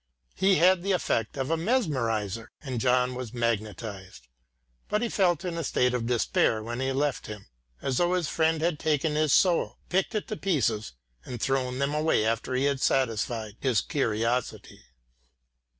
He 0.33 0.55
had 0.55 0.81
the 0.81 0.93
effect 0.93 1.37
of 1.37 1.51
a 1.51 1.55
mesmeriser, 1.55 2.47
and 2.63 2.81
John 2.81 3.13
was 3.13 3.35
magnetised. 3.35 4.27
But 4.89 5.03
he 5.03 5.09
felt 5.09 5.45
in 5.45 5.59
a 5.59 5.63
state 5.63 5.93
of 5.93 6.07
despair 6.07 6.63
when 6.63 6.79
he 6.79 6.91
left 6.91 7.27
him, 7.27 7.45
as 7.83 7.97
though 7.99 8.13
his 8.15 8.27
friend 8.27 8.61
had 8.61 8.79
taken 8.79 9.13
his 9.13 9.31
soul, 9.31 9.77
picked 9.89 10.15
it 10.15 10.27
to 10.29 10.37
pieces 10.37 10.93
and 11.23 11.39
thrown 11.39 11.77
them 11.77 11.93
away 11.93 12.25
after 12.25 12.55
he 12.55 12.63
had 12.65 12.81
satisfied 12.81 13.57
his 13.59 13.81
curiosity. 13.81 14.81